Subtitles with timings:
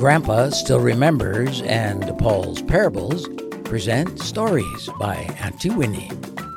[0.00, 3.28] Grandpa Still Remembers and Paul's Parables
[3.64, 6.10] present stories by Auntie Winnie,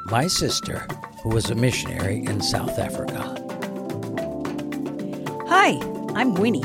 [0.06, 0.88] my sister,
[1.22, 3.20] who was a missionary in South Africa.
[5.50, 5.78] Hi,
[6.16, 6.64] I'm Winnie.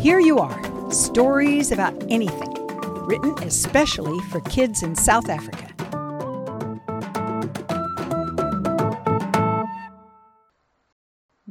[0.00, 2.54] Here you are stories about anything,
[3.06, 5.66] written especially for kids in South Africa.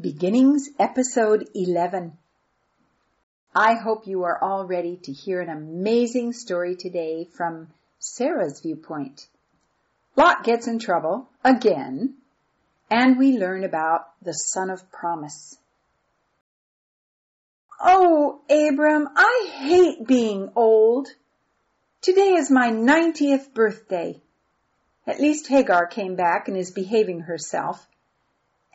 [0.01, 2.17] Beginnings, Episode 11.
[3.59, 9.25] I hope you are all ready to hear an amazing story today from Sarah's viewpoint.
[10.15, 12.17] Lot gets in trouble again,
[12.91, 15.57] and we learn about the son of promise.
[17.81, 21.07] Oh, Abram, I hate being old.
[22.03, 24.21] Today is my 90th birthday.
[25.07, 27.87] At least Hagar came back and is behaving herself.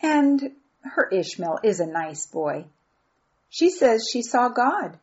[0.02, 2.64] And her Ishmael is a nice boy.
[3.55, 4.98] She says she saw God,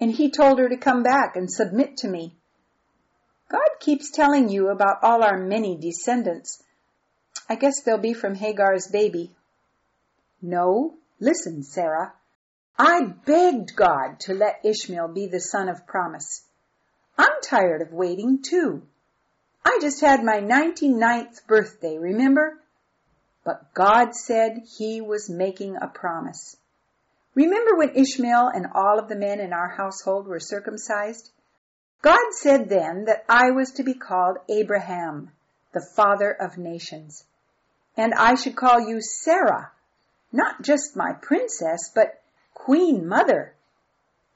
[0.00, 2.34] and he told her to come back and submit to me.
[3.48, 6.64] God keeps telling you about all our many descendants.
[7.48, 9.30] I guess they'll be from Hagar's baby.
[10.40, 12.12] No, listen, Sarah.
[12.76, 16.42] I begged God to let Ishmael be the son of promise.
[17.16, 18.82] I'm tired of waiting too.
[19.64, 22.60] I just had my 99th birthday, remember?
[23.44, 26.56] But God said he was making a promise.
[27.34, 31.30] Remember when Ishmael and all of the men in our household were circumcised?
[32.02, 35.30] God said then that I was to be called Abraham,
[35.72, 37.24] the father of nations.
[37.96, 39.70] And I should call you Sarah,
[40.30, 42.20] not just my princess, but
[42.54, 43.54] queen mother.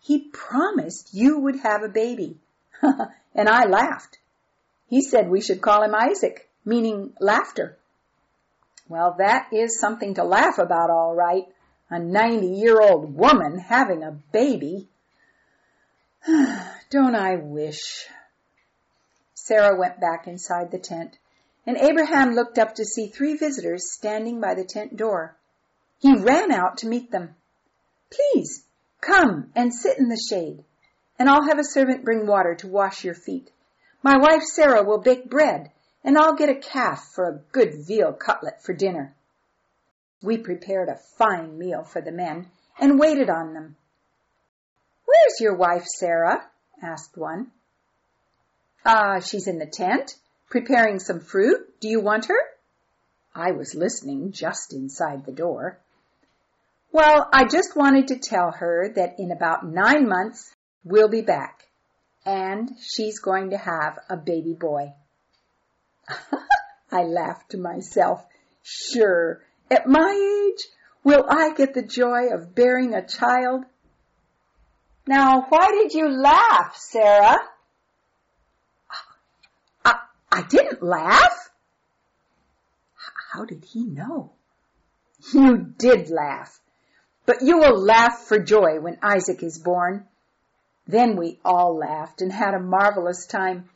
[0.00, 2.38] He promised you would have a baby.
[3.34, 4.18] and I laughed.
[4.88, 7.76] He said we should call him Isaac, meaning laughter.
[8.88, 11.46] Well, that is something to laugh about, all right
[11.90, 14.88] a 90 year old woman having a baby.
[16.90, 18.06] Don't I wish?
[19.34, 21.18] Sarah went back inside the tent,
[21.66, 25.36] and Abraham looked up to see three visitors standing by the tent door.
[25.98, 27.36] He ran out to meet them.
[28.10, 28.64] Please,
[29.00, 30.64] come and sit in the shade,
[31.18, 33.50] and I'll have a servant bring water to wash your feet.
[34.02, 35.72] My wife Sarah will bake bread,
[36.04, 39.15] and I'll get a calf for a good veal cutlet for dinner.
[40.22, 42.46] We prepared a fine meal for the men
[42.78, 43.76] and waited on them.
[45.04, 46.42] Where's your wife, Sarah?
[46.82, 47.52] asked one.
[48.84, 50.16] Ah, she's in the tent,
[50.48, 51.80] preparing some fruit.
[51.80, 52.38] Do you want her?
[53.34, 55.78] I was listening just inside the door.
[56.92, 60.54] Well, I just wanted to tell her that in about nine months
[60.84, 61.66] we'll be back,
[62.24, 64.94] and she's going to have a baby boy.
[66.90, 68.24] I laughed to myself.
[68.62, 70.66] Sure, at my age,
[71.04, 73.64] will I get the joy of bearing a child?
[75.06, 77.38] Now, why did you laugh, Sarah?
[79.84, 79.94] I,
[80.32, 81.50] I didn't laugh.
[83.32, 84.32] How did he know?
[85.32, 86.60] You did laugh,
[87.24, 90.06] but you will laugh for joy when Isaac is born.
[90.86, 93.68] Then we all laughed and had a marvelous time.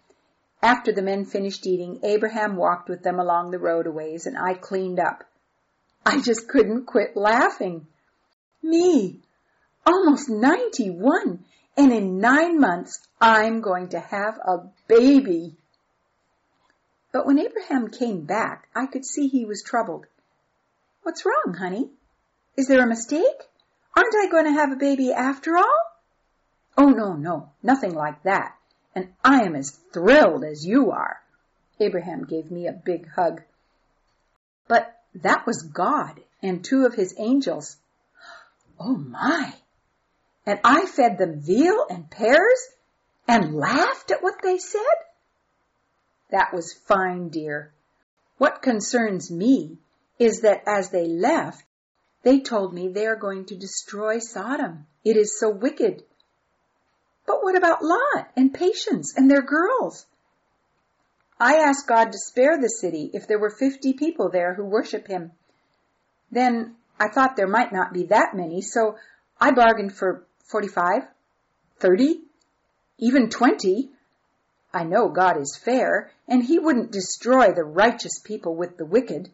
[0.63, 4.39] After the men finished eating, Abraham walked with them along the road a ways and
[4.39, 5.25] I cleaned up.
[6.05, 7.87] I just couldn't quit laughing.
[8.63, 9.21] Me,
[9.87, 11.45] almost 91,
[11.77, 15.57] and in nine months I'm going to have a baby.
[17.13, 20.07] But when Abraham came back, I could see he was troubled.
[21.03, 21.91] What's wrong, honey?
[22.57, 23.49] Is there a mistake?
[23.97, 25.79] Aren't I going to have a baby after all?
[26.79, 28.55] Oh, no, no, nothing like that.
[28.95, 31.21] And I am as thrilled as you are.
[31.81, 33.43] Abraham gave me a big hug.
[34.69, 37.77] But that was God and two of his angels.
[38.79, 39.55] Oh my!
[40.47, 42.69] And I fed them veal and pears
[43.29, 44.81] and laughed at what they said?
[46.31, 47.73] That was fine, dear.
[48.39, 49.79] What concerns me
[50.19, 51.65] is that as they left,
[52.23, 54.87] they told me they are going to destroy Sodom.
[55.05, 56.05] It is so wicked.
[57.27, 60.07] But what about Lot and Patience and their girls?
[61.43, 65.09] I asked God to spare the city if there were 50 people there who worship
[65.09, 65.33] him.
[66.31, 68.99] Then I thought there might not be that many, so
[69.41, 71.05] I bargained for 45,
[71.79, 72.21] 30,
[72.99, 73.91] even 20.
[74.75, 79.31] I know God is fair, and he wouldn't destroy the righteous people with the wicked.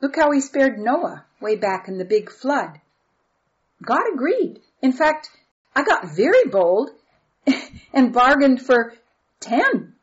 [0.00, 2.80] Look how he spared Noah way back in the big flood.
[3.84, 4.60] God agreed.
[4.80, 5.30] In fact,
[5.74, 6.90] I got very bold
[7.92, 8.94] and bargained for
[9.40, 9.94] 10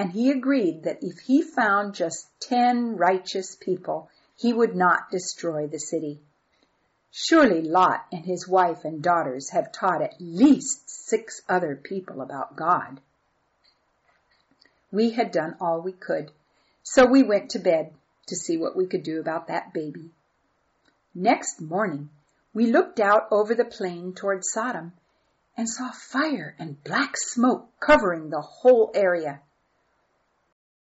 [0.00, 5.66] and he agreed that if he found just ten righteous people, he would not destroy
[5.66, 6.22] the city.
[7.10, 12.56] Surely Lot and his wife and daughters have taught at least six other people about
[12.56, 12.98] God.
[14.90, 16.30] We had done all we could,
[16.82, 17.92] so we went to bed
[18.28, 20.12] to see what we could do about that baby.
[21.14, 22.08] Next morning,
[22.54, 24.94] we looked out over the plain toward Sodom
[25.58, 29.42] and saw fire and black smoke covering the whole area.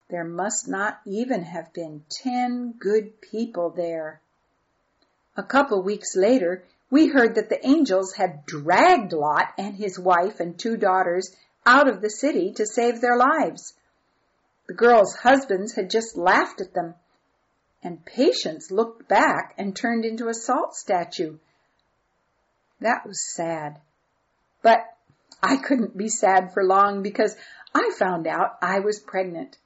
[0.08, 4.20] There must not even have been ten good people there.
[5.36, 10.40] A couple weeks later, we heard that the angels had dragged Lot and his wife
[10.40, 11.34] and two daughters
[11.66, 13.74] out of the city to save their lives.
[14.66, 16.94] The girls' husbands had just laughed at them,
[17.82, 21.38] and Patience looked back and turned into a salt statue.
[22.80, 23.80] That was sad.
[24.62, 24.80] But
[25.42, 27.36] I couldn't be sad for long because
[27.74, 29.58] I found out I was pregnant,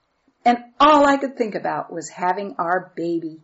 [0.44, 3.40] and all I could think about was having our baby.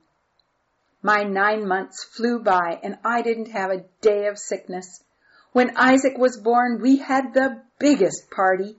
[1.02, 5.02] My nine months flew by and I didn't have a day of sickness.
[5.52, 8.76] When Isaac was born, we had the biggest party.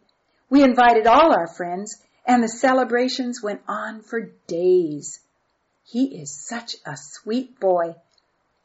[0.50, 5.19] We invited all our friends and the celebrations went on for days.
[5.83, 7.95] He is such a sweet boy.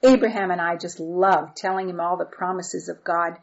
[0.03, 3.37] Abraham and I just love telling him all the promises of God.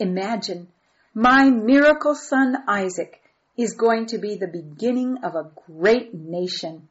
[0.00, 0.68] Imagine,
[1.14, 3.20] my miracle son Isaac
[3.58, 6.88] is going to be the beginning of a great nation,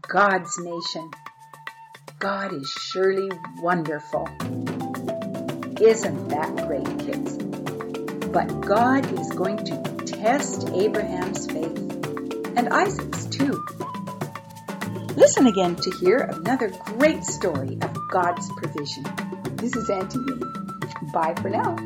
[0.00, 1.10] God's nation.
[2.18, 4.26] God is surely wonderful.
[5.78, 7.36] Isn't that great, kids?
[8.32, 11.76] But God is going to test Abraham's faith
[12.56, 13.62] and Isaac's too.
[15.14, 19.04] Listen again to hear another great story of God's provision.
[19.56, 21.12] This is Auntie Minnie.
[21.12, 21.76] Bye for now.